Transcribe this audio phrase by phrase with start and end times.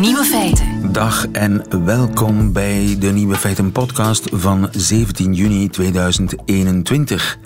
[0.00, 0.92] Nieuwe feiten.
[0.92, 7.38] Dag en welkom bij de Nieuwe Feiten podcast van 17 juni 2021.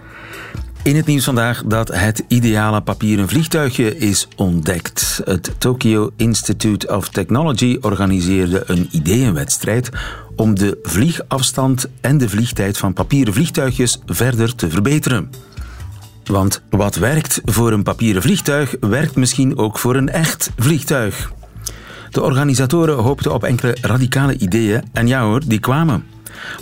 [0.83, 5.21] In het nieuws vandaag dat het ideale papieren vliegtuigje is ontdekt.
[5.25, 9.91] Het Tokyo Institute of Technology organiseerde een ideeënwedstrijd
[10.37, 15.31] om de vliegafstand en de vliegtijd van papieren vliegtuigjes verder te verbeteren.
[16.25, 21.33] Want wat werkt voor een papieren vliegtuig, werkt misschien ook voor een echt vliegtuig.
[22.11, 26.05] De organisatoren hoopten op enkele radicale ideeën en ja hoor, die kwamen.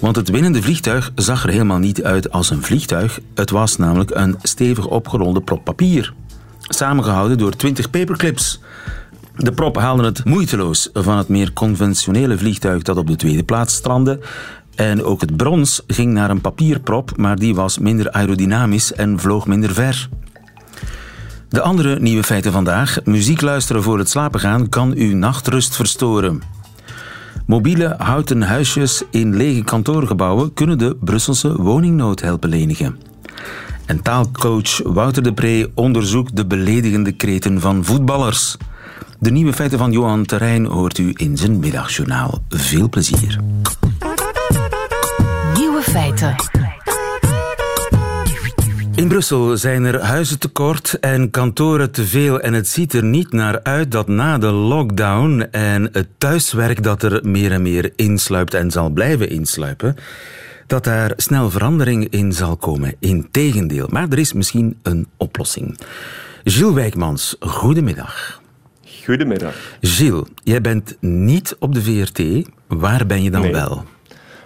[0.00, 3.20] Want het winnende vliegtuig zag er helemaal niet uit als een vliegtuig.
[3.34, 6.14] Het was namelijk een stevig opgerolde prop papier.
[6.60, 8.60] Samengehouden door 20 paperclips.
[9.36, 13.74] De prop haalde het moeiteloos van het meer conventionele vliegtuig dat op de tweede plaats
[13.74, 14.20] strandde.
[14.74, 19.46] En ook het brons ging naar een papierprop, maar die was minder aerodynamisch en vloog
[19.46, 20.08] minder ver.
[21.48, 22.98] De andere nieuwe feiten vandaag.
[23.04, 26.42] Muziek luisteren voor het slapen gaan kan uw nachtrust verstoren.
[27.46, 32.98] Mobiele houten huisjes in lege kantoorgebouwen kunnen de Brusselse woningnood helpen lenigen.
[33.86, 38.56] En taalcoach Wouter de Pre onderzoekt de beledigende kreten van voetballers.
[39.18, 42.42] De nieuwe feiten van Johan Terrein hoort u in zijn middagjournaal.
[42.48, 43.40] Veel plezier.
[45.54, 46.36] Nieuwe feiten.
[48.98, 52.40] In Brussel zijn er huizen tekort en kantoren te veel.
[52.40, 57.02] En het ziet er niet naar uit dat na de lockdown en het thuiswerk dat
[57.02, 59.96] er meer en meer insluipt en zal blijven insluipen,
[60.66, 62.94] dat daar snel verandering in zal komen.
[63.00, 63.86] Integendeel.
[63.90, 65.78] Maar er is misschien een oplossing.
[66.44, 68.40] Gilles Wijkmans, goedemiddag.
[69.04, 69.54] Goedemiddag.
[69.80, 72.48] Gilles, jij bent niet op de VRT.
[72.66, 73.52] Waar ben je dan Nee.
[73.52, 73.84] wel?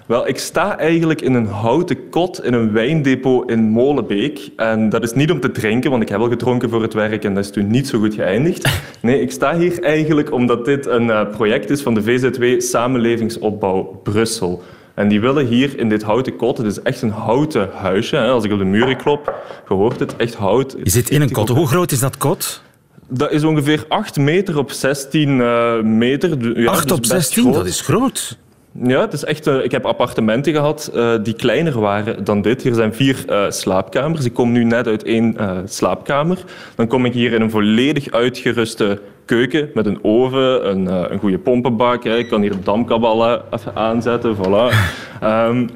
[0.07, 4.51] Wel, ik sta eigenlijk in een houten kot in een wijndepot in Molenbeek.
[4.57, 7.25] En dat is niet om te drinken, want ik heb al gedronken voor het werk
[7.25, 8.69] en dat is toen niet zo goed geëindigd.
[9.01, 14.01] Nee, ik sta hier eigenlijk omdat dit een eh, project is van de VZW Samenlevingsopbouw
[14.03, 14.63] Brussel.
[14.95, 18.17] En die willen hier in dit houten kot, het is echt een houten huisje.
[18.17, 18.31] Hè.
[18.31, 19.35] Als ik op de muren klop,
[19.69, 20.77] je hoort het, echt hout.
[20.83, 21.49] Je zit in een kot.
[21.49, 22.63] Hoe groot is dat kot?
[23.09, 26.59] Dat is ongeveer 8 meter op 16 eh, meter.
[26.61, 27.55] Ja, 8 dus op best 16, groot.
[27.55, 28.39] dat is groot.
[28.81, 32.63] Ja, het is echt, eh, ik heb appartementen gehad eh, die kleiner waren dan dit.
[32.63, 34.25] Hier zijn vier eh, slaapkamers.
[34.25, 36.45] Ik kom nu net uit één slaapkamer.
[36.75, 41.19] Dan kom ik hier in een volledig uitgeruste keuken met een oven, een, eh, een
[41.19, 42.05] goede pompenbak.
[42.05, 42.17] Hè.
[42.17, 44.37] Ik kan hier damkabel even aanzetten.
[44.37, 44.75] Voilà.
[45.21, 45.67] Ehm,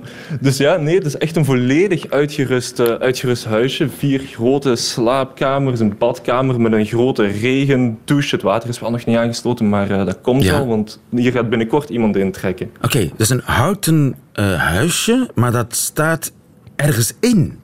[0.40, 3.88] dus ja, nee, het is echt een volledig uitgerust, eh, uitgerust huisje.
[3.88, 8.34] Vier grote slaapkamers, een badkamer met een grote regendouche.
[8.34, 10.52] Het water is wel nog niet aangesloten, maar eh, dat komt Ja.
[10.52, 12.70] wel, want hier gaat binnenkort iemand intrekken.
[12.82, 14.14] Oké, dat is een houten
[14.56, 16.32] huisje, maar dat staat
[16.76, 17.58] ergens in.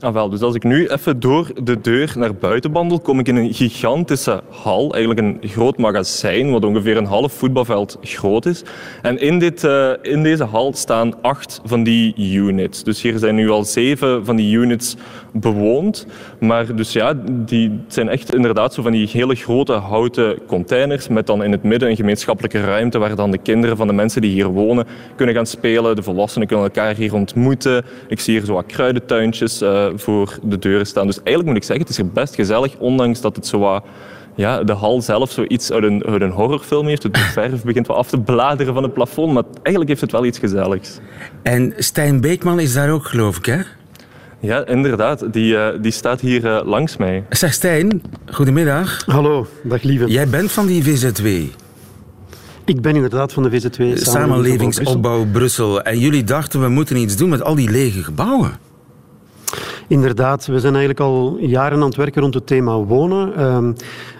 [0.00, 3.28] Ah, wel, dus als ik nu even door de deur naar buiten wandel, kom ik
[3.28, 8.62] in een gigantische hal, eigenlijk een groot magazijn, wat ongeveer een half voetbalveld groot is.
[9.02, 12.82] En in, dit, eh, in deze hal staan acht van die units.
[12.82, 14.96] Dus hier zijn nu al zeven van die units
[15.32, 16.06] bewoond.
[16.40, 21.26] Maar dus ja, die zijn echt inderdaad zo van die hele grote houten containers met
[21.26, 24.30] dan in het midden een gemeenschappelijke ruimte waar dan de kinderen van de mensen die
[24.30, 25.96] hier wonen kunnen gaan spelen.
[25.96, 27.84] De volwassenen kunnen elkaar hier ontmoeten.
[28.08, 31.06] Ik zie hier zo wat kruidentuintjes eh, voor de deuren staan.
[31.06, 33.84] Dus eigenlijk moet ik zeggen, het is hier best gezellig, ondanks dat het zo wat...
[34.36, 37.02] Ja, de hal zelf zoiets uit een, uit een horrorfilm heeft.
[37.02, 40.24] De verf begint wel af te bladeren van het plafond, maar eigenlijk heeft het wel
[40.24, 40.98] iets gezelligs.
[41.42, 43.60] En Stijn Beekman is daar ook, geloof ik, hè?
[44.44, 45.32] Ja, inderdaad.
[45.32, 47.24] Die, eh, die staat hier eh, langs mij.
[47.30, 48.02] Zeg Stijn,
[48.32, 49.02] goedemiddag.
[49.06, 50.06] Hallo, dag lieve.
[50.06, 51.26] Jij bent van die VZW,
[52.64, 55.82] Ik ben inderdaad van de VZ2 Samenlevingsopbouw Brussel.
[55.82, 58.52] En jullie dachten, we moeten iets doen met al die lege gebouwen.
[59.88, 63.36] Inderdaad, we zijn eigenlijk al jaren aan het werken rond het thema wonen.
[63.36, 63.72] Ehm,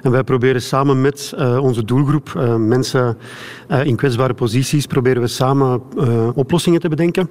[0.03, 3.19] en wij proberen samen met eh, onze doelgroep, eh, mensen
[3.69, 5.83] eh, in kwetsbare posities, proberen we samen
[6.35, 7.29] oplossingen te bedenken.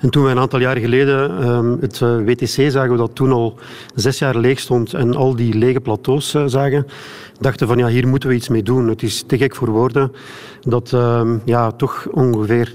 [0.00, 3.32] En toen we een aantal jaren geleden ehm, het eh, WTC zagen, we dat toen
[3.32, 3.58] al
[3.94, 6.86] zes jaar leeg stond en al die lege plateaus eh, zagen,
[7.40, 8.88] dachten van ja, hier moeten we iets mee doen.
[8.88, 10.12] Het is te gek voor woorden
[10.60, 12.72] dat ehm, ja, toch ongeveer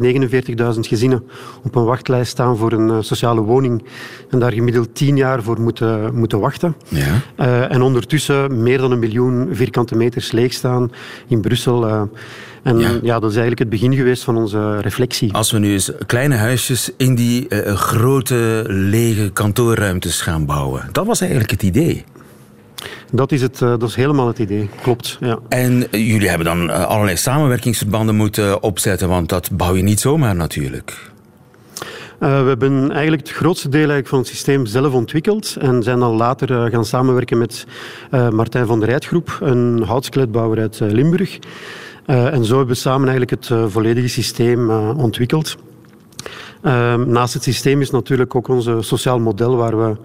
[0.73, 1.23] 49.000 gezinnen
[1.63, 3.83] op een wachtlijst staan voor een eh, sociale woning
[4.29, 6.75] en daar gemiddeld tien jaar voor moeten, moeten wachten.
[6.87, 7.67] Ja.
[7.69, 10.91] En ondertussen meer dan een miljoen vierkante meters leeg staan
[11.27, 12.09] in Brussel.
[12.65, 12.71] Eh.
[12.71, 12.99] en Ja.
[13.01, 13.19] ja.
[13.19, 15.33] dat is eigenlijk het begin geweest van onze reflectie.
[15.33, 20.89] Als we nu eens kleine huisjes in die eh, grote lege kantoorruimtes gaan bouwen.
[20.91, 22.05] Dat was eigenlijk het idee.
[23.11, 25.17] Dat is, het, eh, dat is helemaal het idee, klopt.
[25.19, 25.39] Ja.
[25.49, 29.99] En eh, jullie hebben dan eh, allerlei samenwerkingsverbanden moeten opzetten, want dat bouw je niet
[29.99, 31.13] zomaar natuurlijk.
[32.19, 35.99] Eh, we hebben eigenlijk het grootste deel eigenlijk van het systeem zelf ontwikkeld en zijn
[35.99, 37.65] dan later eh, gaan samenwerken met
[38.11, 41.39] eh, Martijn van der Rijtgroep, een houtskeletbouwer uit eh, Limburg.
[42.05, 45.55] En zo hebben we samen eigenlijk het volledige systeem ontwikkeld.
[46.65, 49.95] Ehm, naast het systeem is natuurlijk ook ons sociaal model waar we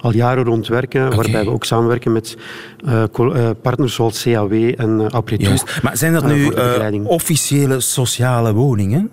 [0.00, 2.36] al jaren rond werken, waarbij we ook samenwerken met
[2.84, 5.06] uh, partners zoals CAW en uh,
[5.82, 6.52] Maar zijn dat nu
[7.04, 9.10] officiële sociale woningen?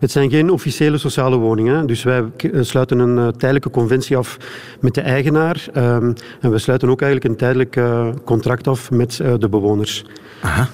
[0.00, 1.86] Het zijn geen officiële sociale woningen.
[1.86, 2.24] Dus wij
[2.60, 4.36] sluiten een tijdelijke conventie af
[4.80, 5.68] met de eigenaar.
[5.72, 7.80] Ehm, en we sluiten ook eigenlijk een tijdelijk
[8.24, 10.04] contract af met de bewoners.
[10.42, 10.68] Aha.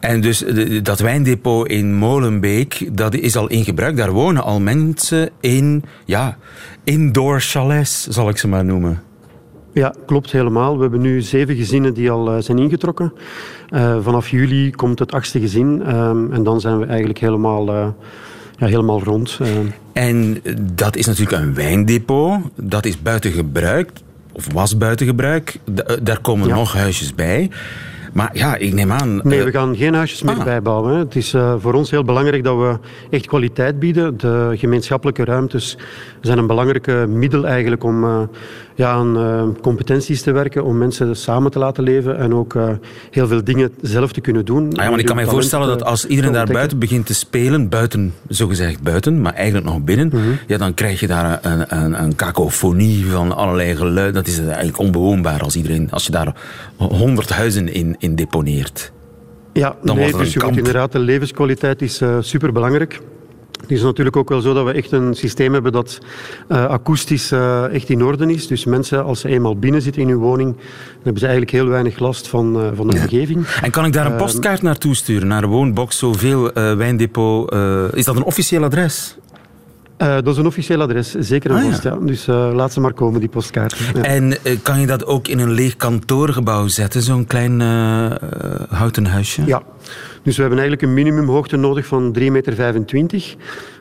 [0.00, 0.44] En dus
[0.82, 3.96] dat wijndepot in Molenbeek, dat is al in gebruik.
[3.96, 6.36] Daar wonen al mensen in ja,
[6.84, 9.02] indoor chalets, zal ik ze maar noemen.
[9.72, 10.76] Ja, klopt helemaal.
[10.76, 13.12] We hebben nu zeven gezinnen die al eh, zijn ingetrokken.
[13.70, 17.86] Uh, vanaf juli komt het achtste gezin um, en dan zijn we eigenlijk helemaal, uh,
[18.58, 19.38] ja, helemaal rond.
[19.92, 20.42] En
[20.72, 22.38] dat is natuurlijk een wijndepot.
[22.54, 23.90] Dat is buiten gebruik,
[24.32, 25.58] of was buiten gebruik.
[26.02, 27.50] daar komen nog huisjes bij.
[28.12, 29.20] Maar ja, ik neem aan...
[29.22, 30.44] Nee, we gaan geen huisjes meer ah.
[30.44, 30.98] bijbouwen.
[30.98, 32.78] Het is uh, voor ons heel belangrijk dat we
[33.10, 34.16] echt kwaliteit bieden.
[34.16, 35.78] De gemeenschappelijke ruimtes
[36.20, 38.20] zijn een belangrijke middel eigenlijk om uh,
[38.74, 42.56] ja, aan competenties te werken, om mensen samen te laten leven en ook
[43.10, 44.76] heel veel dingen zelf te kunnen doen.
[44.76, 47.68] Ah ja, maar ik kan me voorstellen dat als iedereen daar buiten begint te spelen,
[47.68, 50.20] buiten, zogezegd buiten, maar eigenlijk nog binnen, mhm.
[50.46, 54.14] ja, dan krijg je daar een, een, een kakofonie van allerlei geluiden.
[54.14, 56.34] Dat is eigenlijk onbewoonbaar als, iedereen, als je daar
[56.76, 58.92] honderd huizen in in deponeert.
[59.52, 63.00] Ja, dan nee, dus inderdaad, de levenskwaliteit is uh, superbelangrijk.
[63.60, 65.98] Het is natuurlijk ook wel zo dat we echt een systeem hebben dat
[66.48, 68.46] uh, akoestisch uh, echt in orde is.
[68.46, 70.64] Dus mensen, als ze eenmaal binnen zitten in hun woning, dan
[70.94, 73.02] hebben ze eigenlijk heel weinig last van, uh, van de ja.
[73.02, 73.46] omgeving.
[73.46, 77.52] En kan ik daar een ehm, postkaart naartoe sturen, naar woonbox, zoveel wijndepot?
[77.94, 79.16] is dat een officieel adres?
[79.98, 81.82] Uh, dat is een officieel adres, zeker een ah, post.
[81.82, 81.96] Ja.
[82.00, 83.78] Dus uh, laat ze maar komen, die postkaarten.
[83.94, 84.02] Ja.
[84.02, 87.60] En uh, kan je dat ook in een leeg kantoorgebouw zetten, zo'n klein
[88.68, 89.42] houten huisje?
[89.46, 89.62] Ja,
[90.22, 93.36] dus we hebben eigenlijk een minimumhoogte nodig van 3,25 meter.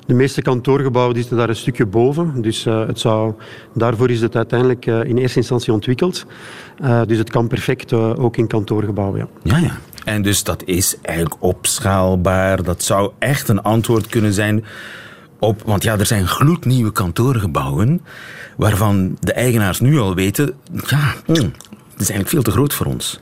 [0.06, 2.42] De meeste kantoorgebouwen zitten daar een stukje boven.
[2.42, 3.34] Dus het zou,
[3.74, 6.26] daarvoor is het uiteindelijk in eerste instantie ontwikkeld.
[7.06, 9.20] dus het kan perfect ook in kantoorgebouwen.
[9.44, 9.58] Ja.
[9.58, 9.78] ja, ja.
[10.06, 12.64] En dus dat is eigenlijk opschaalbaar.
[12.64, 14.66] Dat zou echt een antwoord kunnen zijn
[15.40, 18.02] op, want ja, er zijn gloednieuwe kantoorgebouwen
[18.56, 23.20] waarvan de eigenaars nu al weten, ja, het is eigenlijk veel te groot voor ons.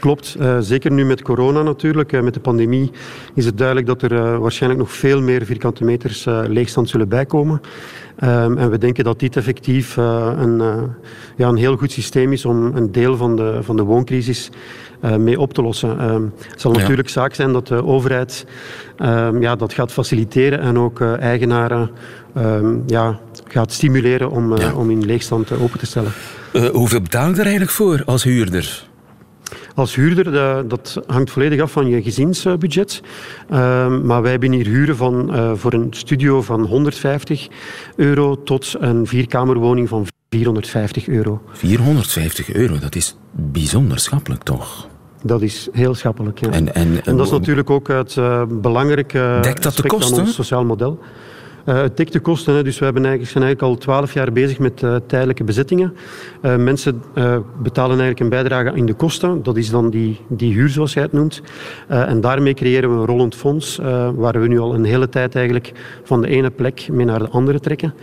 [0.00, 2.90] Klopt, uh, zeker nu met corona natuurlijk, uh, met de pandemie,
[3.34, 7.60] is het duidelijk dat er uh, waarschijnlijk nog veel meer vierkante meters leegstand zullen bijkomen.
[8.24, 10.62] Um, en we denken dat dit effectief een,
[11.36, 14.50] ja, een heel goed systeem is om een deel van de, van de wooncrisis
[15.04, 15.96] uh, mee op te lossen.
[16.00, 16.14] Uh,
[16.50, 18.46] het zal natuurlijk zaak zijn dat de overheid
[18.98, 21.90] uh, ja, dat gaat faciliteren en ook eigenaren
[22.34, 24.74] ehm, ja, gaat stimuleren om, ja.
[24.74, 26.12] om in leegstand open te stellen.
[26.72, 28.90] hoeveel betaal je er eigenlijk voor als huurder?
[29.74, 33.02] Als huurder, dat, dat hangt volledig af van je gezinsbudget.
[33.50, 37.48] Ehm, maar wij hebben hier huren van, voor een studio van 150
[37.96, 41.42] euro tot een vierkamerwoning van 450 euro.
[41.52, 44.88] 450 euro, dat is bijzonder schappelijk toch?
[45.22, 46.38] Dat is heel schappelijk.
[46.38, 46.50] Ja.
[46.50, 50.16] En, en, en, dat is natuurlijk ook het uh, belangrijke Dekt dat de kosten?
[50.16, 50.98] van ons sociaal model.
[51.66, 52.54] Uh, het dekt de kosten.
[52.54, 52.62] Hè.
[52.62, 55.94] Dus we hebben eigenlijk, zijn eigenlijk al twaalf jaar bezig met uh, tijdelijke bezittingen.
[56.42, 57.02] Uh, mensen
[57.62, 59.42] betalen eigenlijk een bijdrage in de kosten.
[59.42, 61.42] Dat is dan die, die huur, zoals jij het noemt.
[61.88, 63.76] en daarmee creëren we een rollend fonds,
[64.14, 65.72] waar we nu al een hele tijd eigenlijk
[66.04, 67.94] van de ene plek mee naar de andere trekken.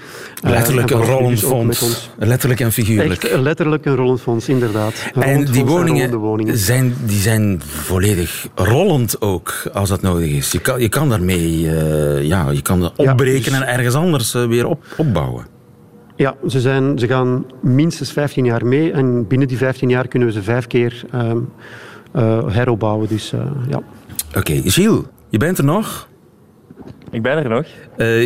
[0.42, 2.10] Letterlijk een rollend dus fonds.
[2.18, 3.24] Letterlijk en figuurlijk.
[3.24, 5.12] Echt, letterlijk een rollend fonds, inderdaad.
[5.20, 10.52] en die woningen, woningen, Zijn, die zijn volledig rollend ook, als dat nodig is.
[10.52, 11.60] Je kan, je kan daarmee
[12.28, 15.46] ja, je kan opbreken en ergens anders eh, weer op, opbouwen.
[16.16, 20.28] Ja, ze, zijn, ze gaan minstens 15 jaar mee en binnen die 15 jaar kunnen
[20.28, 21.32] we ze vijf keer uh,
[22.16, 23.08] uh, heropbouwen.
[23.08, 23.78] Dus, uh, ja.
[24.28, 24.62] Oké, okay.
[24.66, 26.08] Gilles, je bent er nog?
[27.12, 27.66] Ik ben er nog.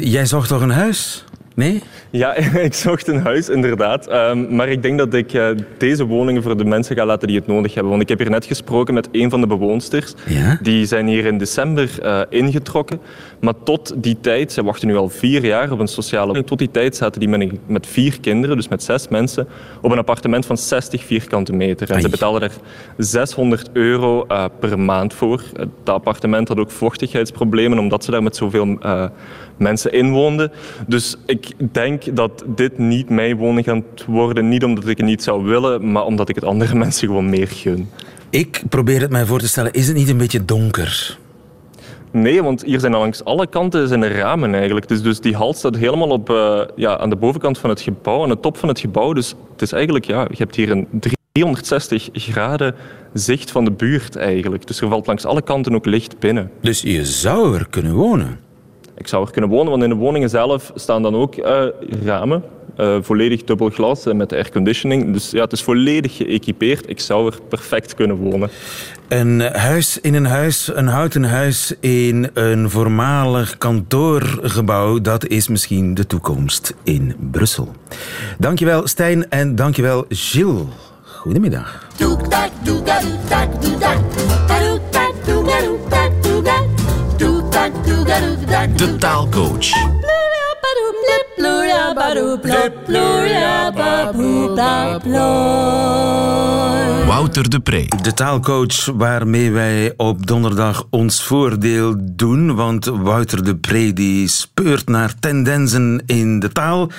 [0.03, 1.25] jij zocht toch een huis?
[1.53, 1.81] Nee?
[2.09, 2.35] Ja,
[2.67, 4.11] ik zocht een huis, inderdaad.
[4.11, 7.37] Um, maar ik denk dat ik uh, deze woningen voor de mensen ga laten die
[7.37, 7.91] het nodig hebben.
[7.91, 10.13] Want ik heb hier net gesproken met een van de bewoonsters.
[10.27, 10.59] Ja?
[10.61, 12.99] Die zijn hier in december uh, ingetrokken.
[13.39, 16.43] Maar tot die tijd, zij wachten nu al vier jaar op een sociale...
[16.43, 19.47] Tot die tijd zaten die met, met vier kinderen, dus met zes mensen,
[19.81, 21.87] op een appartement van 60 vierkante meter.
[21.87, 22.01] En Ai.
[22.01, 22.51] ze betalen er
[22.97, 25.43] 600 euro uh, per maand voor.
[25.53, 28.77] Het appartement had ook vochtigheidsproblemen, omdat ze daar met zoveel
[29.57, 30.51] mensen inwoonden.
[30.87, 34.49] Dus ik denk dat dit niet mijn woning gaat worden.
[34.49, 37.47] Niet omdat ik het niet zou willen, maar omdat ik het andere mensen gewoon meer
[37.47, 37.89] gun.
[38.29, 39.73] Ik probeer het mij voor te stellen.
[39.73, 41.17] Is het niet een beetje donker?
[42.11, 44.87] Nee, want hier zijn langs alle kanten zijn er ramen eigenlijk.
[44.87, 48.23] Dus, dus die hal staat helemaal op, uh, ja, aan de bovenkant van het gebouw,
[48.23, 49.13] aan de top van het gebouw.
[49.13, 52.75] Dus het is eigenlijk, ja, je hebt hier een drie 360 graden
[53.13, 54.67] zicht van de buurt eigenlijk.
[54.67, 56.51] Dus er valt langs alle kanten ook licht binnen.
[56.61, 58.39] Dus je zou er kunnen wonen?
[58.97, 61.63] Ik zou er kunnen wonen, want in de woningen zelf staan dan ook uh,
[62.05, 62.43] ramen.
[62.77, 65.13] Uh, volledig dubbel glas en met airconditioning.
[65.13, 66.89] Dus ja, het is volledig geëquipeerd.
[66.89, 68.49] Ik zou er perfect kunnen wonen.
[69.07, 75.93] Een huis in een huis, een houten huis in een voormalig kantoorgebouw, dat is misschien
[75.93, 77.71] de toekomst in Brussel.
[78.37, 80.65] Dankjewel Stijn en dankjewel Gilles.
[81.03, 81.89] Goedemiddag.
[88.71, 89.69] De taalcoach.
[97.05, 97.85] Wouter de Pre.
[98.01, 102.55] De taalcoach waarmee wij op donderdag ons voordeel doen.
[102.55, 106.91] Want Wouter de Pre die speurt naar tendensen in de taal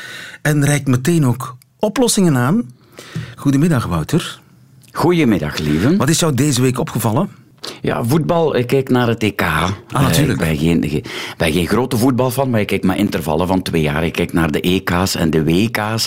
[0.42, 2.70] en reikt meteen ook oplossingen aan.
[3.36, 4.40] Goedemiddag, Wouter.
[4.92, 5.96] Goedemiddag, lieve.
[5.96, 7.43] Wat is jou deze week opgevallen?
[7.80, 8.56] Ja, voetbal.
[8.56, 9.42] Ik kijk naar het EK.
[9.42, 10.40] Ah, natuurlijk.
[10.40, 11.04] Ik ben geen,
[11.36, 14.04] ben geen grote voetbalfan, maar ik kijk maar intervallen van twee jaar.
[14.04, 16.06] Ik kijk naar de EK's en de WK's.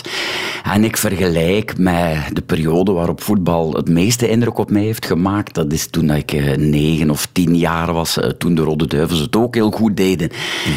[0.62, 5.54] En ik vergelijk met de periode waarop voetbal het meeste indruk op mij heeft gemaakt.
[5.54, 9.20] Dat is toen ik eh, negen of tien jaar was, eh, toen de Rode Duivels
[9.20, 10.30] het ook heel goed deden.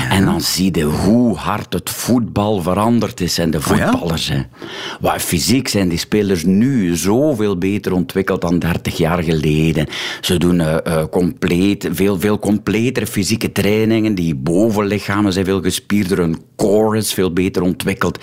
[0.10, 4.30] En dan zie je hoe hard het voetbal veranderd is en de oh voetballers.
[4.30, 4.38] Oh
[5.00, 9.88] Wat fysiek zijn die spelers nu zoveel beter ontwikkeld dan 30 jaar geleden.
[10.22, 14.16] Ze doen uh, uh, compleet, veel, veel completere fysieke trainingen.
[14.16, 18.20] Die bovenlichamen zijn veel gespierder, hun core is veel beter ontwikkeld.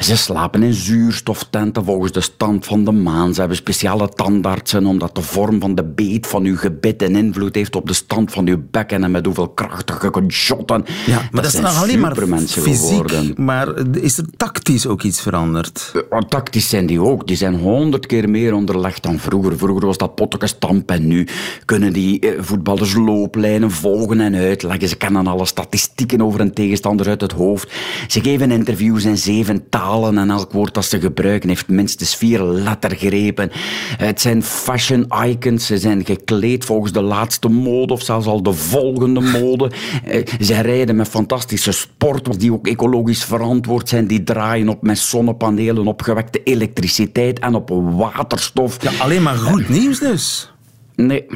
[0.00, 3.34] Ze slapen in zuurstoftenten volgens de stand van de maan.
[3.34, 7.54] Ze hebben speciale tandartsen omdat de vorm van de beet van uw gebit een invloed
[7.54, 10.84] heeft op de stand van uw bekken en met hoeveel krachtige kunt shotten.
[11.06, 12.16] Ja, maar dat, dat is nog alleen maar
[12.46, 13.32] fysiek, geworden.
[13.36, 15.92] Maar is er tactisch ook iets veranderd?
[16.10, 17.26] Uh, tactisch zijn die ook.
[17.26, 19.58] Die zijn honderd keer meer onderlegd dan vroeger.
[19.58, 21.26] Vroeger was dat pottekenstamp en nu
[21.64, 24.88] kunnen die uh, voetballers looplijnen volgen en uitleggen.
[24.88, 27.72] Ze kennen alle statistieken over een tegenstander uit het hoofd.
[28.08, 32.42] Ze geven interviews in zeven talen en elk woord dat ze gebruiken heeft minstens vier
[32.42, 33.50] lettergrepen.
[33.96, 38.52] Het zijn fashion icons, ze zijn gekleed volgens de laatste mode of zelfs al de
[38.52, 39.70] volgende mode.
[40.04, 44.98] Eh, ze rijden met fantastische sportwagens die ook ecologisch verantwoord zijn, die draaien op met
[44.98, 48.82] zonnepanelen, op gewekte elektriciteit en op waterstof.
[48.82, 50.52] Ja, alleen maar goed nieuws dus.
[50.94, 51.26] Nee.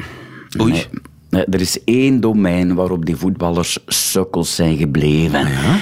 [0.61, 0.85] Oei.
[1.29, 1.45] Nee.
[1.45, 5.39] Er is één domein waarop die voetballers sukkels zijn gebleven.
[5.39, 5.77] Ja?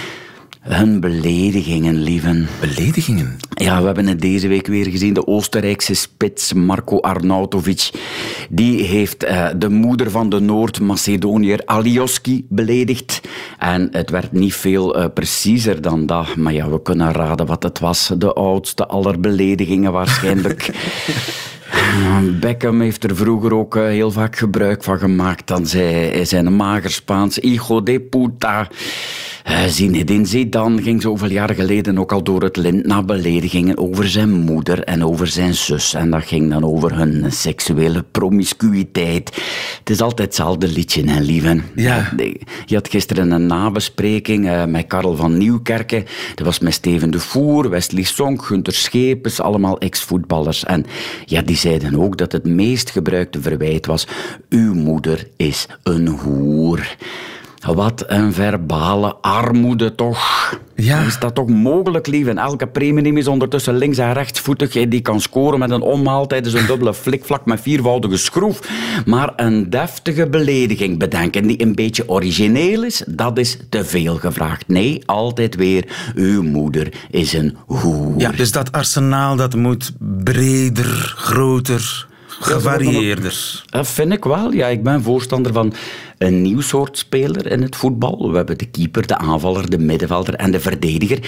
[0.63, 2.47] Hun beledigingen, lieven.
[2.59, 3.37] Beledigingen?
[3.49, 5.13] Ja, we hebben het deze week weer gezien.
[5.13, 7.91] De Oostenrijkse spits Marko Arnautovic.
[8.49, 13.21] Die heeft uh, de moeder van de Noord-Macedoniër Alioski beledigd.
[13.59, 16.35] En het werd niet veel uh, preciezer dan dat.
[16.35, 18.11] Maar ja, we kunnen raden wat het was.
[18.17, 20.69] De oudste aller beledigingen waarschijnlijk.
[22.39, 25.47] Beckham heeft er vroeger ook uh, heel vaak gebruik van gemaakt.
[25.47, 28.67] Dan zei zijn mager Spaans, hijo de puta.
[29.49, 34.09] Uh, Zinedine Zidane ging zoveel jaar geleden ook al door het lint na beledigingen over
[34.09, 35.93] zijn moeder en over zijn zus.
[35.93, 39.35] En dat ging dan over hun seksuele promiscuïteit.
[39.79, 41.63] Het is altijd hetzelfde liedje, hè, lieven.
[41.75, 42.11] Ja.
[42.65, 46.05] Je had gisteren een nabespreking uh, met Karel van Nieuwkerken.
[46.35, 50.63] Dat was met Steven de Voer, Wesley Song, Gunter Schepens, allemaal ex-voetballers.
[50.63, 50.85] En
[51.25, 54.07] ja, die zeiden ook dat het meest gebruikte verwijt was...
[54.49, 56.95] Uw moeder is een hoer.
[57.65, 60.51] Wat een verbale armoede toch.
[60.75, 61.01] Ja.
[61.01, 62.27] Is dat toch mogelijk, lief?
[62.27, 64.71] En elke premium is ondertussen links- en rechtsvoetig.
[64.87, 68.59] Die kan scoren met een omhaal tijdens een dubbele flikvlak met viervoudige schroef.
[69.05, 74.67] Maar een deftige belediging bedenken die een beetje origineel is, dat is te veel gevraagd.
[74.67, 78.13] Nee, altijd weer, uw moeder is een hoer.
[78.17, 79.91] Ja, dus dat arsenaal dat moet
[80.23, 82.07] breder, groter,
[82.39, 83.63] gevarieerder.
[83.69, 84.51] Dat vind ik wel.
[84.51, 85.73] Ja, ik ben voorstander van
[86.17, 88.29] een nieuw soort speler in het voetbal.
[88.29, 91.19] We hebben de keeper, de aanvaller, de middenvelder en de verdediger.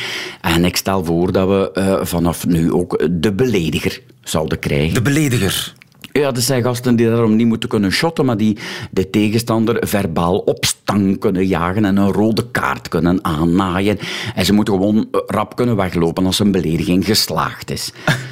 [0.41, 4.93] En ik stel voor dat we uh, vanaf nu ook de belediger zouden krijgen.
[4.93, 5.73] De belediger?
[6.19, 8.57] Ja, dat zijn gasten die daarom niet moeten kunnen shotten, maar die
[8.91, 13.97] de tegenstander verbaal op stang kunnen jagen en een rode kaart kunnen aannaaien.
[14.35, 17.91] En ze moeten gewoon rap kunnen weglopen als een belediging geslaagd is.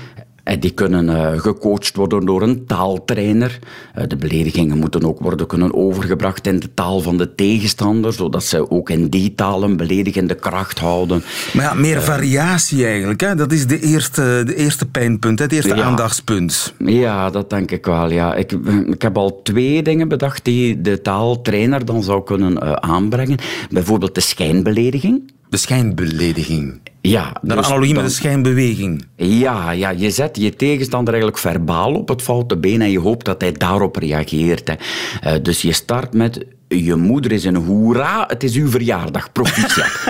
[0.43, 3.59] En die kunnen uh, gecoacht worden door een taaltrainer.
[3.97, 8.43] Uh, de beledigingen moeten ook worden kunnen overgebracht in de taal van de tegenstander, zodat
[8.43, 11.23] ze ook in die taal een beledigende kracht houden.
[11.53, 13.21] Maar ja, meer uh, variatie eigenlijk.
[13.21, 13.35] Hè?
[13.35, 16.73] Dat is de eerste, de eerste pijnpunt, het eerste ja, aandachtspunt.
[16.77, 18.11] Ja, dat denk ik wel.
[18.11, 18.35] Ja.
[18.35, 18.51] Ik,
[18.85, 23.37] ik heb al twee dingen bedacht die de taaltrainer dan zou kunnen aanbrengen.
[23.69, 25.31] Bijvoorbeeld de schijnbelediging.
[25.53, 26.81] De schijnbelediging.
[27.01, 29.05] Ja, dus analogie met de schijnbeweging.
[29.15, 33.25] Ja, ja, je zet je tegenstander eigenlijk verbaal op het foute been en je hoopt
[33.25, 34.67] dat hij daarop reageert.
[34.67, 34.73] Hè.
[35.21, 36.45] Eh, dus je start met...
[36.67, 39.31] Je moeder is een hoera, het is uw verjaardag.
[39.31, 40.07] Proficiat.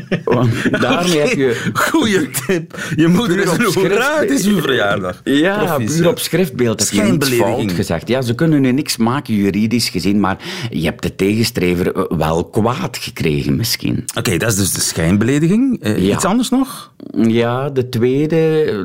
[0.24, 0.50] Want
[0.82, 1.70] daarmee heb je...
[1.72, 2.78] Goeie tip.
[2.96, 5.20] Je moeder is hoera, het is uw verjaardag.
[5.24, 5.96] Ja, Proficiat.
[6.00, 8.08] puur op schriftbeeld heb je niets fout gezegd.
[8.08, 10.38] Ja, ze kunnen nu niks maken juridisch gezien, maar
[10.70, 14.04] je hebt de tegenstrever eh, wel kwaad gekregen misschien.
[14.18, 15.82] Oké, dat is dus de schijnbelediging.
[15.82, 16.14] Eh, Ja.
[16.14, 16.92] Iets anders nog?
[17.16, 18.36] Ja, de tweede,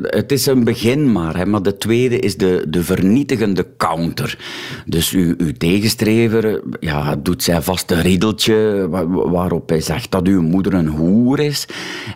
[0.06, 4.38] het is een begin maar, hè, maar de tweede is de, de vernietigende counter.
[4.86, 10.26] Dus uw, uw tegenstrever ja, doet zijn vast een riedeltje wa- waarop hij zegt dat
[10.26, 11.68] uw moeder een hoer is.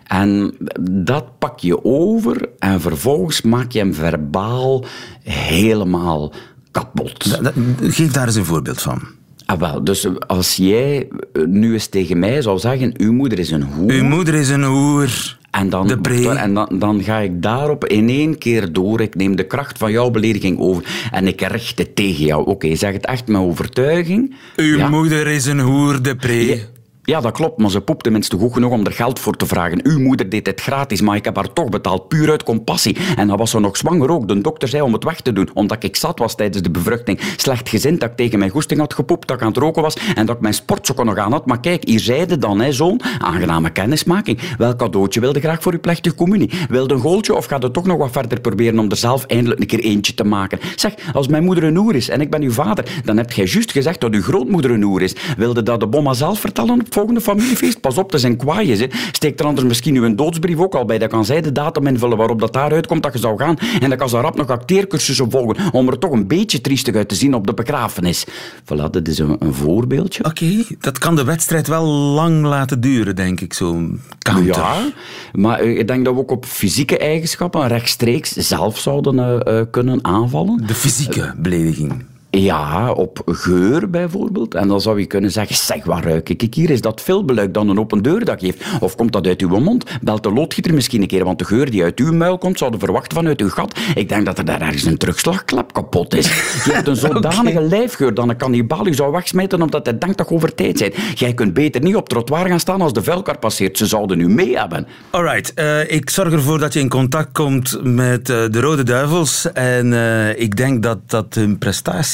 [0.07, 4.85] En dat pak je over en vervolgens maak je hem verbaal
[5.23, 6.33] helemaal
[6.71, 7.39] kapot.
[7.81, 9.01] Geef daar eens een voorbeeld van.
[9.45, 13.51] Ah, wel, dus als jij eh, nu eens tegen mij zou zeggen, uw moeder is
[13.51, 13.91] een hoer...
[13.91, 15.37] Uw moeder is een hoer.
[15.51, 16.29] En, dan, De pre.
[16.29, 19.01] en dan, dan ga ik daarop in één keer door.
[19.01, 22.45] Ik neem de kracht van jouw belediging over en ik richt het tegen jou.
[22.45, 24.35] Oké, zeg het echt met overtuiging.
[24.55, 24.89] Uw ja.
[24.89, 26.67] moeder is een hoer, de pre.
[27.05, 29.79] Ja, dat klopt, maar ze poept tenminste goed genoeg om er geld voor te vragen.
[29.83, 32.97] Uw moeder deed het gratis, maar ik heb haar toch betaald, puur uit compassie.
[33.15, 34.27] En dan was ze nog zwanger ook.
[34.27, 37.19] De dokter zei om het weg te doen, omdat ik zat was tijdens de bevruchting.
[37.37, 39.97] Slecht gezind dat ik tegen mijn goesting had gepoept, dat ik aan het roken was
[40.15, 41.45] en dat ik mijn sportsokken nog aan had.
[41.45, 44.39] Maar kijk, hier zeide dan, hè, zoon, aangename kennismaking.
[44.57, 46.49] Welk cadeautje wilde graag voor uw plechtige communie?
[46.69, 49.59] Wilde een goaltje of gaat het toch nog wat verder proberen om er zelf eindelijk
[49.59, 50.59] een keer eentje te maken?
[50.75, 53.45] Zeg, als mijn moeder een hoer is en ik ben uw vader, dan hebt jij
[53.45, 55.15] juist gezegd dat uw grootmoeder een hoer is.
[55.37, 57.81] Wilde dat de bomma zelf vertellen volgende familiefeest?
[57.81, 58.79] Pas op, is een kwaaies.
[58.79, 58.87] Hè.
[59.11, 60.97] Steek er anders misschien uw doodsbrief ook al bij.
[60.97, 63.57] Dan kan zij de datum invullen waarop dat daaruit komt dat je zou gaan.
[63.79, 67.09] En dan kan ze rap nog acteercursussen volgen om er toch een beetje triestig uit
[67.09, 68.25] te zien op de begrafenis.
[68.63, 70.25] Voilà, dit is een, een voorbeeldje.
[70.25, 74.55] Oké, dat kan de wedstrijd wel lang laten duren, denk ik, zo'n counter.
[74.55, 74.91] Ja,
[75.33, 79.65] maar eh, ik denk dat we ook op fysieke eigenschappen rechtstreeks zelf zouden eh, eh,
[79.71, 80.67] kunnen aanvallen.
[80.67, 82.05] De fysieke belediging.
[82.37, 84.55] Ja, op geur bijvoorbeeld.
[84.55, 86.69] En dan zou je kunnen zeggen, zeg, waar ruik ik hier?
[86.69, 88.63] Is dat veel beluik dan een open deur dat geeft?
[88.79, 89.85] Of komt dat uit uw mond?
[90.01, 92.79] Belt de loodgieter misschien een keer, want de geur die uit uw muil komt, zouden
[92.79, 93.79] verwachten vanuit uw gat.
[93.95, 96.25] Ik denk dat er daar ergens een terugslagklep kapot is.
[96.65, 100.29] Je hebt een zodanige lijfgeur dat een kannibaal u zou wegsmijten omdat hij denkt dat
[100.29, 101.19] je over tijd bent.
[101.19, 103.77] Jij kunt beter niet op trottoir gaan staan als de vuilkar passeert.
[103.77, 104.87] Ze zouden u mee hebben.
[105.09, 109.51] Alright, eh, ik zorg ervoor dat je in contact komt met eh, de Rode Duivels.
[109.51, 111.57] En eh, ik denk dat dat hun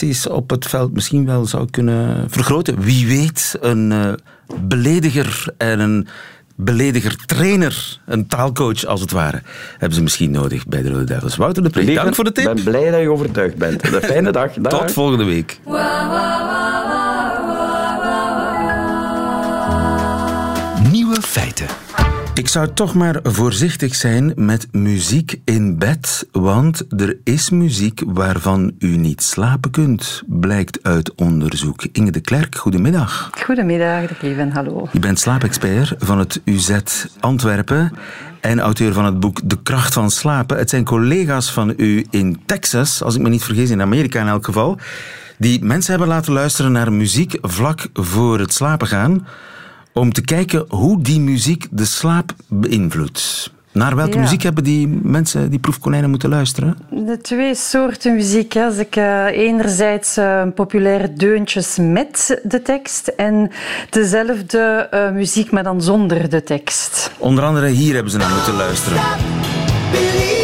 [0.10, 2.80] prestaties op het veld misschien wel zou kunnen vergroten.
[2.82, 4.12] Wie weet, een eh,
[4.62, 6.08] belediger en een
[6.56, 9.42] belediger trainer, een taalcoach als het ware,
[9.72, 11.36] hebben ze misschien nodig bij de Rode Duivels.
[11.36, 12.54] Wouter de Pre, Lieve, dank voor de Ik tip.
[12.54, 13.94] ben blij dat je overtuigd bent.
[13.94, 14.54] Een fijne dag.
[14.54, 14.80] Dag.
[14.80, 15.60] Tot volgende week.
[20.92, 21.68] Nieuwe feiten.
[22.40, 28.74] Ik zou toch maar voorzichtig zijn met muziek in bed, want er is muziek waarvan
[28.78, 31.84] u niet slapen kunt, blijkt uit onderzoek.
[31.92, 33.30] Inge de Klerk, goedemiddag.
[33.44, 34.88] Goedemiddag, dag lieven, hallo.
[34.92, 36.80] Je bent slaapexpert van het UZ
[37.20, 37.92] Antwerpen
[38.42, 40.58] en auteur van het boek De Kracht van Slapen.
[40.58, 44.28] Het zijn collega's van u in Texas, als ik me niet vergis, in Amerika in
[44.28, 44.78] elk geval,
[45.38, 49.28] die mensen hebben laten luisteren naar muziek vlak voor het slapen gaan,
[49.94, 53.52] om te kijken hoe die muziek de slaap beïnvloedt.
[53.72, 54.22] Naar welke Ja.
[54.22, 56.78] muziek hebben die mensen, die proefkonijnen, moeten luisteren?
[56.90, 58.54] De twee soorten muziek.
[58.54, 58.64] hè.
[58.66, 63.52] Als ik eh, enerzijds eh, populaire deuntjes met de tekst en
[63.90, 67.12] dezelfde eh, muziek, maar dan zonder de tekst.
[67.18, 68.98] Onder andere hier hebben ze naar moeten luisteren.
[68.98, 70.39] En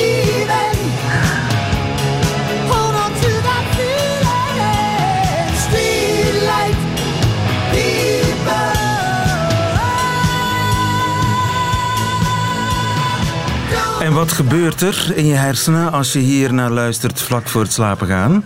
[14.15, 18.07] wat gebeurt er in je hersenen als je hier naar luistert vlak voor het slapen
[18.07, 18.43] gaan?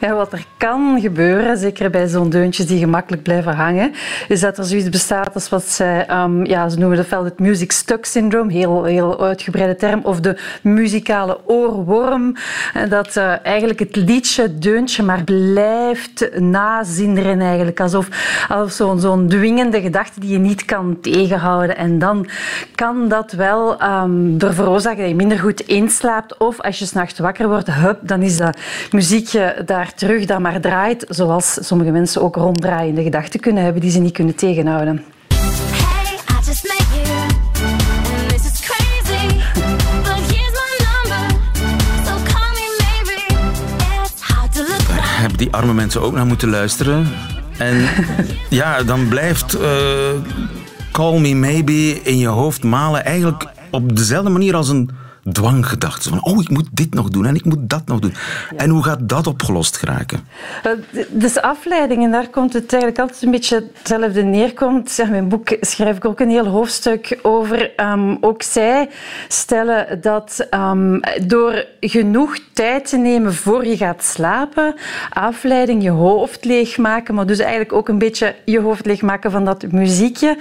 [0.00, 3.92] Ja, wat er kan gebeuren, zeker bij zo'n deuntjes die gemakkelijk blijven hangen,
[4.28, 7.38] is dat er zoiets bestaat als wat zij, ehm, ja, ze noemen dat wel het
[7.38, 12.36] music stuck syndroom, heel, heel uitgebreide term, of de muzikale oorworm.
[12.74, 18.08] En dat eh, eigenlijk het liedje, het deuntje, maar blijft nazinderen eigenlijk, alsof,
[18.48, 21.76] alsof zo'n zo'n dwingende gedachte die je niet kan tegenhouden.
[21.76, 22.28] En dan
[22.74, 27.18] kan dat wel ehm er veroorzaken dat je minder goed inslaapt, of als je s'nachts
[27.18, 28.58] wakker wordt, hup, dan is dat
[28.90, 33.90] muziekje daar terug dat maar draait, zoals sommige mensen ook ronddraaiende gedachten kunnen hebben die
[33.90, 35.04] ze niet kunnen tegenhouden.
[35.28, 37.06] Hey, I just met you.
[38.14, 39.26] And this is crazy.
[40.02, 41.36] But here's my number.
[42.04, 43.34] So call me maybe.
[44.02, 45.04] It's hard to look back.
[45.04, 47.06] Hebben die arme mensen ook naar moeten luisteren?
[47.58, 47.88] En
[48.50, 49.70] ja, dan blijft eh,
[50.92, 54.90] Call Me Maybe in je hoofd malen eigenlijk op dezelfde manier als een
[55.32, 56.08] dwanggedachte.
[56.08, 58.14] Van, oh, ik moet dit nog doen en ik moet dat nog doen.
[58.56, 60.20] En hoe gaat dat opgelost geraken?
[60.62, 60.70] Eh,
[61.10, 64.98] Dus afleiding, en daar komt het eigenlijk altijd een beetje hetzelfde neerkomt.
[64.98, 67.74] In mijn boek schrijf ik ook een heel hoofdstuk over.
[67.76, 68.88] Ehm, ook zij
[69.28, 74.74] stellen dat ehm, door genoeg tijd te nemen voor je gaat slapen,
[75.10, 79.64] afleiding, je hoofd leegmaken, maar dus eigenlijk ook een beetje je hoofd leegmaken van dat
[79.70, 80.36] muziekje,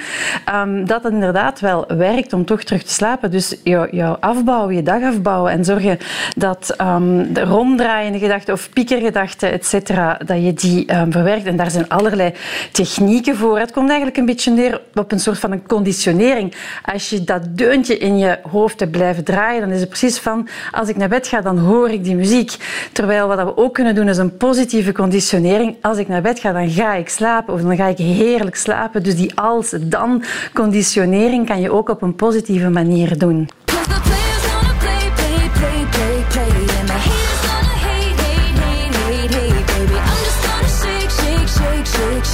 [0.45, 3.31] ehm, dat het inderdaad wel werkt om toch terug te slapen.
[3.31, 5.97] Dus jou- jouw afbouwen, je dag afbouwen en zorgen
[6.35, 11.45] dat ehm, de ronddraaiende gedachten of piekergedachten, et cetera, dat je die ehm, verwerkt.
[11.45, 12.33] En daar zijn allerlei
[12.71, 13.59] technieken voor.
[13.59, 16.55] Het komt eigenlijk een beetje neer op een soort van een conditionering.
[16.93, 20.47] Als je dat deuntje in je hoofd hebt blijven draaien, dan is het precies van,
[20.71, 22.55] als ik naar bed ga, dan hoor ik die muziek.
[22.91, 25.75] Terwijl wat we ook kunnen doen, is een positieve conditionering.
[25.81, 29.03] Als ik naar bed ga, dan ga ik slapen of dan ga ik heerlijk slapen.
[29.03, 33.49] Dus die als-dan conditionering kan je ook op een positieve manier doen.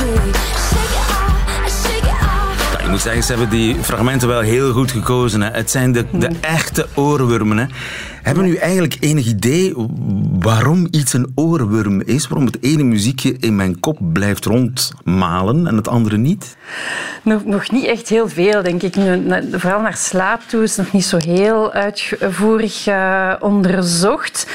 [0.02, 0.51] sweet
[3.04, 5.42] moet zeggen, ze hebben die fragmenten wel heel goed gekozen.
[5.42, 5.50] Hè.
[5.50, 7.58] Het zijn de, de echte oorwormen.
[7.58, 7.66] Hè.
[8.22, 9.74] Hebben u eigenlijk enig idee
[10.40, 12.28] waarom iets een oorworm is?
[12.28, 16.58] Waarom het ene muziekje in mijn kop blijft rondmalen en het andere niet?
[17.22, 18.94] Nog, nog niet echt heel veel, denk ik.
[19.52, 24.48] Vooral naar slaap toe is nog niet zo heel uitvoerig eh, onderzocht.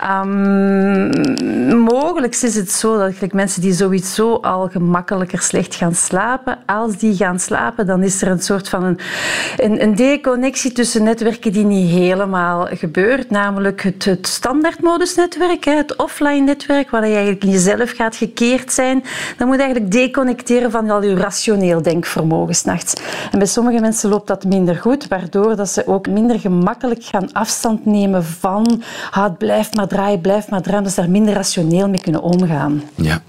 [0.00, 6.96] Ehm, mogelijk is het zo dat mensen die sowieso al gemakkelijker slecht gaan slapen, als
[6.96, 8.98] die gaan slapen, dan is er een soort van een,
[9.56, 13.30] een, een deconnectie tussen netwerken die niet helemaal gebeurt.
[13.30, 19.04] Namelijk het, het standaardmodusnetwerk, het offline-netwerk, waar je eigenlijk in jezelf gaat gekeerd zijn.
[19.36, 22.94] Dan moet je eigenlijk deconnecteren van al je rationeel denkvermogen s'nachts.
[23.30, 27.32] En bij sommige mensen loopt dat minder goed, waardoor dat ze ook minder gemakkelijk gaan
[27.32, 31.88] afstand nemen van ah, het blijft maar draaien, blijft maar draaien, ze daar minder rationeel
[31.88, 32.82] mee kunnen omgaan.
[32.94, 33.22] Ja.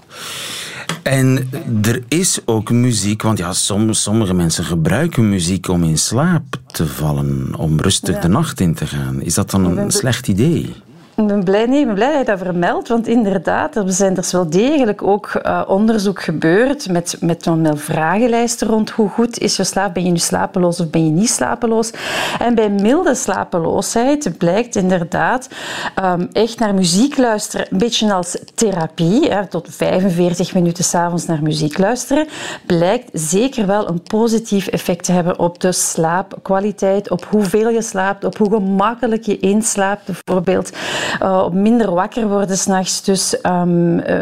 [1.02, 1.48] En
[1.82, 6.86] er is ook muziek, want ja, som- sommige mensen gebruiken muziek om in slaap te
[6.86, 9.22] vallen, om rustig de nacht in te gaan.
[9.22, 10.74] Is dat dan een slecht idee?
[11.16, 14.50] Ik ben blij, nee, dat je dat vermeldt, want inderdaad, er zijn er is wel
[14.50, 19.94] degelijk ook eh, onderzoek gebeurd met, met vragenlijsten rond hoe goed is je slaap.
[19.94, 21.90] Ben je nu slapeloos of ben je niet slapeloos?
[22.38, 25.48] En bij milde slapeloosheid blijkt inderdaad
[25.94, 31.42] ehm, echt naar muziek luisteren, een beetje als therapie, hè, tot 45 minuten s'avonds naar
[31.42, 32.26] muziek luisteren,
[32.66, 38.24] blijkt zeker wel een positief effect te hebben op de slaapkwaliteit, op hoeveel je slaapt,
[38.24, 40.72] op hoe gemakkelijk je inslaapt bijvoorbeeld.
[41.20, 43.02] Eh, op minder wakker worden s'nachts.
[43.02, 43.62] Dus eh,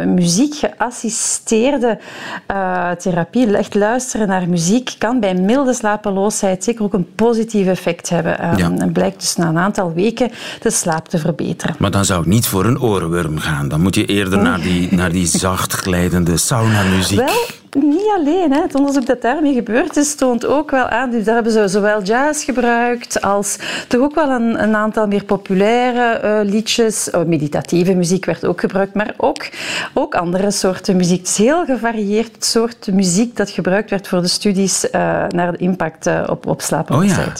[0.06, 1.98] muziek geassisteerde
[2.46, 8.08] eh, therapie, echt luisteren naar muziek, kan bij milde slapeloosheid zeker ook een positief effect
[8.08, 8.36] hebben.
[8.56, 8.72] Ja.
[8.78, 11.76] En blijkt dus na een aantal weken de slaap te verbeteren.
[11.78, 13.68] Maar dan zou ik niet voor een oorworm gaan.
[13.68, 17.18] Dan moet je eerder naar die, naar die zacht glijdende sauna-muziek.
[17.18, 18.52] Wel, niet alleen.
[18.52, 18.60] Hè.
[18.60, 21.10] Het onderzoek dat daarmee gebeurd is, toont ook wel aan.
[21.10, 23.58] Dus daar hebben ze zowel jazz gebruikt als
[23.88, 27.10] toch ook wel een, een aantal meer populaire eh, liedjes.
[27.10, 29.48] Oh, meditatieve muziek werd ook gebruikt, maar ook,
[29.92, 31.18] ook andere soorten muziek.
[31.18, 35.52] Het is heel gevarieerd het soort muziek dat gebruikt werd voor de studies eh, naar
[35.52, 37.32] de impact eh, op, op Oh ja.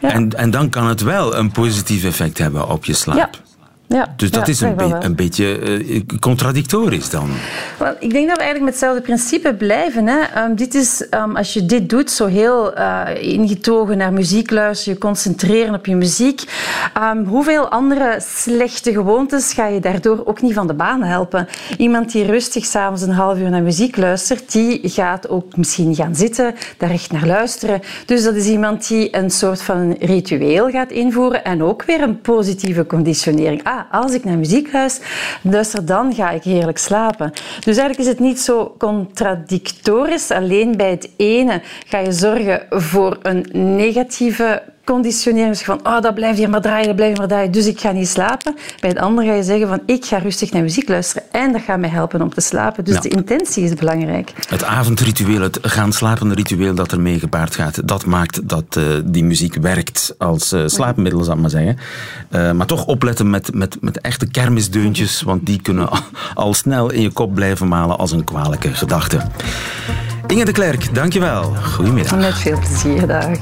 [0.00, 3.16] En, en dan kan het wel een positief effect hebben op je slaap.
[3.16, 3.30] Ja.
[3.88, 7.28] Ja, Dus dat ja, is een, be- een beetje eh, contradictorisch dan.
[7.78, 10.06] Wel, ik denk dat we eigenlijk met hetzelfde principe blijven.
[10.06, 10.18] Hè.
[10.34, 14.94] Ehm, dit is, ehm, als je dit doet, zo heel eh, ingetogen naar muziek luisteren,
[14.94, 16.42] je concentreren op je muziek,
[16.94, 21.48] ehm, hoeveel andere slechte gewoontes ga je daardoor ook niet van de baan helpen?
[21.76, 26.14] Iemand die rustig s'avonds een half uur naar muziek luistert, die gaat ook misschien gaan
[26.14, 27.80] zitten, daar echt naar luisteren.
[28.06, 32.20] Dus dat is iemand die een soort van ritueel gaat invoeren en ook weer een
[32.20, 33.64] positieve conditionering.
[33.64, 35.06] Ah, als ik naar muziek luister,
[35.42, 37.32] luister, dan ga ik heerlijk slapen.
[37.64, 40.30] Dus eigenlijk is het niet zo contradictorisch.
[40.30, 44.62] Alleen bij het ene ga je zorgen voor een negatieve
[44.92, 45.48] conditionering.
[45.48, 47.80] Dus van, oh, dat blijft hier maar draaien, dat blijft hier maar draaien, dus ik
[47.80, 48.56] ga niet slapen.
[48.80, 51.62] Bij het andere ga je zeggen van, ik ga rustig naar muziek luisteren en dat
[51.62, 52.84] gaat mij helpen om te slapen.
[52.84, 53.00] Dus Ja.
[53.00, 54.32] de intentie is belangrijk.
[54.48, 59.24] Het avondritueel, het gaan slapen ritueel dat ermee gepaard gaat, dat maakt dat eh, die
[59.24, 61.78] muziek werkt als eh, slaapmiddel, zal ik maar zeggen.
[62.30, 65.98] Eh, maar toch opletten met, met, met echte kermisdeuntjes, want die kunnen al,
[66.44, 69.20] al snel in je kop blijven malen als een kwalijke gedachte.
[70.26, 71.42] Inge de Klerk, dankjewel.
[71.74, 72.18] Goedemiddag.
[72.18, 73.38] Met veel plezier, dag.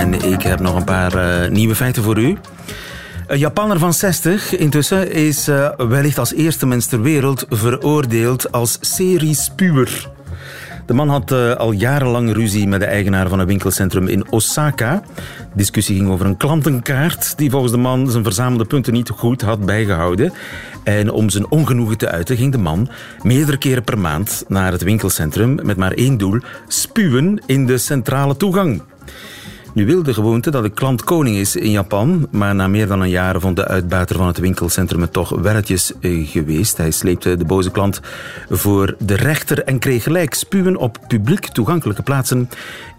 [0.00, 2.36] En ik heb nog een paar eh, nieuwe feiten voor u.
[3.26, 8.78] Een Japanner van 60 intussen is uh, wellicht als eerste mens ter wereld veroordeeld als
[8.80, 10.10] seriespuwer.
[10.86, 15.02] De man had uh, al jarenlang ruzie met de eigenaar van een winkelcentrum in Osaka.
[15.14, 19.40] De discussie ging over een klantenkaart die volgens de man zijn verzamelde punten niet goed
[19.40, 20.32] had bijgehouden.
[20.84, 22.88] En om zijn ongenoegen te uiten ging de man
[23.22, 28.36] meerdere keren per maand naar het winkelcentrum met maar één doel: spuwen in de centrale
[28.36, 28.82] toegang.
[29.74, 33.00] Nu wil de gewoonte dat de klant koning is in Japan, maar na meer dan
[33.00, 36.76] een jaar vond de uitbuiter van het winkelcentrum het toch welletjes eh, geweest.
[36.76, 38.00] Hij sleepte de boze klant
[38.48, 40.34] voor de rechter en kreeg gelijk.
[40.34, 42.48] Spuwen op publiek toegankelijke plaatsen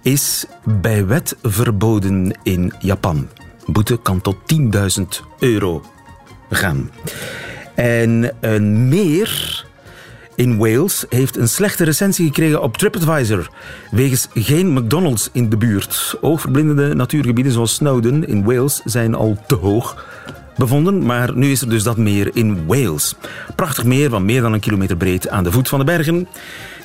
[0.02, 3.28] is bij wet verboden in Japan.
[3.66, 4.36] Boete kan tot
[5.00, 5.04] 10.000
[5.40, 5.84] euro
[6.50, 6.92] gaan.
[7.76, 9.66] En een meer
[10.36, 13.50] in Wales heeft een slechte recensie gekregen op TripAdvisor.
[13.92, 16.16] Wegens geen McDonald's in de buurt.
[16.22, 20.06] Oogverblindende natuurgebieden zoals Snowdon in Wales zijn al te hoog
[20.56, 23.16] bevonden, maar nu is er dus dat meer in Wales.
[23.56, 26.28] Prachtig meer van meer dan een kilometer breed aan de voet van de bergen.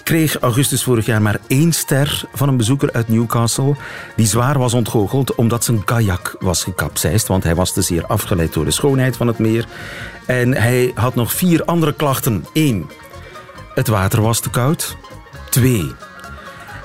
[0.02, 3.76] Kreeg augustus vorig jaar maar één ster van een bezoeker uit Newcastle,
[4.16, 8.52] die zwaar was ontgoocheld omdat zijn kajak was gekapseist, want hij was te zeer afgeleid
[8.52, 9.66] door de schoonheid van het meer.
[10.26, 12.44] En hij had nog vier andere klachten.
[12.52, 12.86] Eén,
[13.76, 14.96] het water was te koud.
[15.50, 15.94] Twee,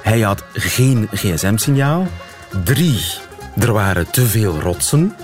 [0.01, 2.07] hij had geen gsm-signaal.
[2.63, 3.05] Drie,
[3.57, 5.15] er waren te veel rotsen.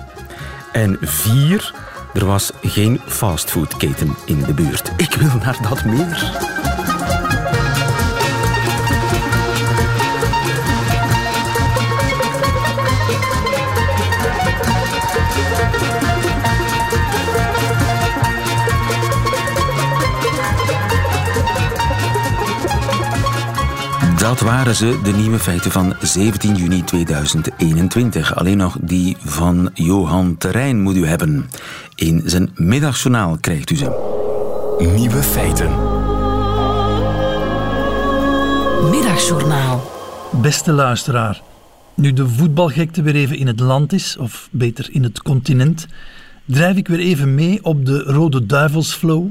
[0.71, 1.73] En vier,
[2.13, 4.91] er was geen fastfoodketen in de buurt.
[4.97, 6.66] Ik wil naar dat meer.
[24.27, 28.35] Dat waren ze, de nieuwe feiten van 17 juni 2021.
[28.35, 31.49] Alleen nog die van Johan Terrein moet u hebben.
[31.95, 33.85] In zijn middagjournaal krijgt u ze.
[34.95, 35.69] Nieuwe feiten.
[38.89, 39.91] Middagjournaal.
[40.41, 41.41] Beste luisteraar,
[41.93, 45.87] nu de voetbalgekte weer even in het land is, of beter in het continent,
[46.45, 49.29] drijf ik weer even mee op de Rode Duivelsflow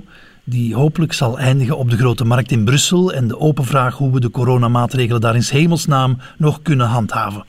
[0.48, 4.12] die hopelijk zal eindigen op de grote markt in Brussel en de open vraag hoe
[4.12, 7.44] we de coronamaatregelen daar in hemelsnaam nog kunnen handhaven.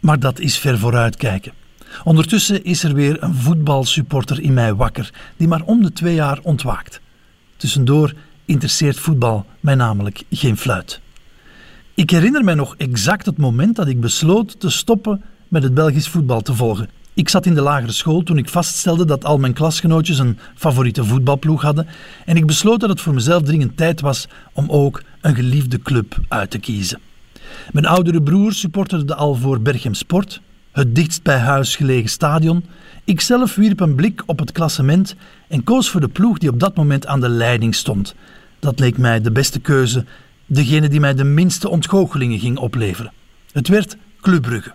[0.00, 1.52] Maar dat is ver vooruitkijken.
[2.04, 6.38] Ondertussen is er weer een voetbalsupporter in mij wakker, die maar om de twee jaar
[6.42, 7.00] ontwaakt.
[7.56, 8.12] Tussendoor
[8.44, 11.00] interesseert voetbal mij namelijk geen fluit.
[11.94, 16.08] Ik herinner mij nog exact het moment dat ik besloot te stoppen met het Belgisch
[16.08, 16.88] voetbal te volgen.
[17.14, 21.04] Ik zat in de lagere school toen ik vaststelde dat al mijn klasgenootjes een favoriete
[21.04, 21.86] voetbalploeg hadden
[22.24, 26.18] en ik besloot dat het voor mezelf dringend tijd was om ook een geliefde club
[26.28, 27.00] uit te kiezen.
[27.72, 32.64] Mijn oudere broer supporterde al voor Berchem Sport, het dichtst bij huis gelegen stadion.
[33.04, 35.14] Ikzelf wierp een blik op het klassement
[35.48, 38.14] en koos voor de ploeg die op dat moment aan de leiding stond.
[38.58, 40.04] Dat leek mij de beste keuze,
[40.46, 43.12] degene die mij de minste ontgoochelingen ging opleveren.
[43.52, 44.72] Het werd Club Brugge.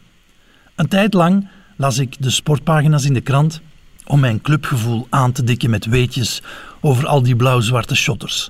[0.76, 3.62] Een tijd lang las ik de sportpagina's in de krant
[4.06, 6.42] om mijn clubgevoel aan te dikken met weetjes
[6.82, 8.50] over al die blauw-zwarte shotters.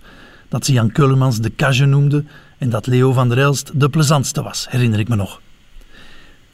[0.49, 2.23] Dat ze Jan Keulemans de Cage noemde
[2.57, 5.41] en dat Leo van der Elst de plezantste was, herinner ik me nog.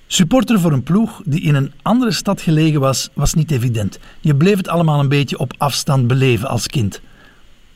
[0.08, 4.00] Supporter voor een ploeg die in een andere stad gelegen was, was niet evident.
[4.20, 7.02] Je bleef het allemaal een beetje op afstand beleven als kind.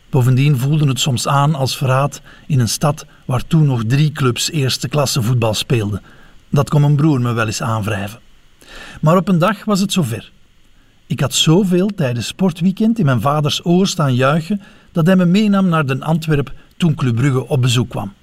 [0.10, 4.52] Bovendien voelde het soms aan als verraad in een stad waar toen nog drie clubs
[4.52, 6.02] eerste klasse voetbal speelden.
[6.50, 8.20] Dat kon mijn broer me wel eens aanwrijven.
[9.02, 10.32] Maar op een dag was het zover.
[11.08, 14.62] Ik had zoveel tijdens sportweekend in mijn vaders oor staan juichen
[14.92, 18.14] dat hij me meenam naar Den Antwerp toen Club Brugge op bezoek kwam.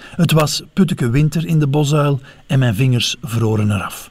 [0.00, 4.10] Het was putteke winter in de bosuil en mijn vingers vroren eraf.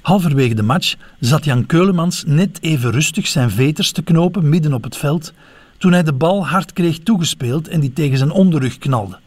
[0.00, 4.84] Halverwege de match zat Jan Keulemans net even rustig zijn veters te knopen midden op
[4.84, 5.32] het veld
[5.78, 9.18] toen hij de bal hard kreeg toegespeeld en die tegen zijn onderrug knalde.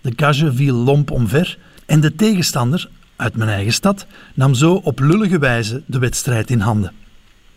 [0.00, 2.88] De cage viel lomp omver en de tegenstander,
[3.18, 6.92] uit mijn eigen stad, nam zo op lullige wijze de wedstrijd in handen.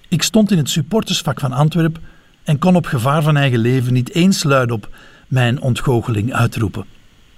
[0.07, 1.99] Ik stond in het supportersvak van Antwerp
[2.43, 4.89] en kon op gevaar van eigen leven niet eens luidop
[5.27, 6.85] mijn ontgoocheling uitroepen.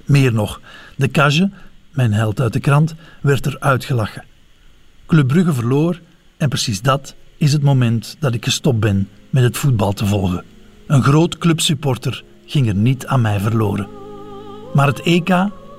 [0.06, 0.62] Meer nog,
[0.96, 1.50] de Cage,
[1.92, 4.24] mijn held uit de krant, werd er uitgelachen.
[5.06, 6.00] Club Brugge verloor
[6.38, 10.44] en precies dat is het moment dat ik gestopt ben met het voetbal te volgen.
[10.88, 13.88] Een groot clubsupporter ging er niet aan mij verloren.
[14.74, 15.30] Maar het EK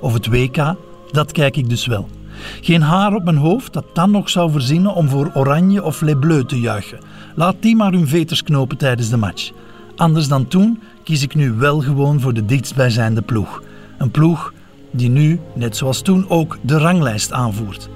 [0.00, 0.74] of het WK,
[1.10, 2.08] dat kijk ik dus wel.
[2.60, 6.14] Geen haar op mijn hoofd dat dan nog zou verzinnen om voor Oranje of Les
[6.20, 6.98] Bleus te juichen.
[7.34, 9.50] Laat die maar hun veters knopen tijdens de match.
[9.96, 13.62] Anders dan toen kies ik nu wel gewoon voor de dichtstbijzijnde ploeg.
[13.98, 14.52] Een ploeg
[14.90, 17.88] die nu, net zoals toen, ook de ranglijst aanvoert.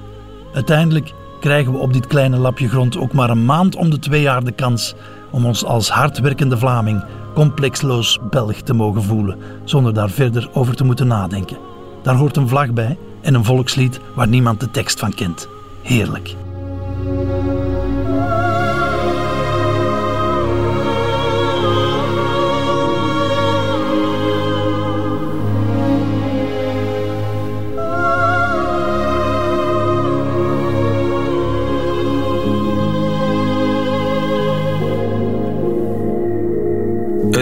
[0.53, 4.21] Uiteindelijk krijgen we op dit kleine lapje grond ook maar een maand om de twee
[4.21, 4.95] jaar de kans
[5.31, 10.83] om ons als hardwerkende Vlaming complexloos Belg te mogen voelen, zonder daar verder over te
[10.83, 11.57] moeten nadenken.
[12.03, 15.47] Daar hoort een vlag bij en een volkslied waar niemand de tekst van kent.
[15.81, 16.35] Heerlijk.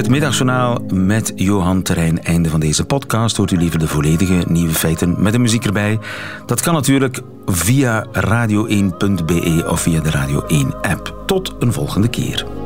[0.08, 2.24] Het middagjournaal met Johan Terrein.
[2.24, 3.38] Einde van deze podcast.
[3.38, 6.00] Hoort u liever de volledige nieuwe feiten met de muziek erbij?
[6.46, 11.24] Dat kan natuurlijk via radio1.be of via de Radio 1 app.
[11.26, 12.57] Tot een volgende keer.